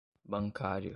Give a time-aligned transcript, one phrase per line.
[0.27, 0.89] bancário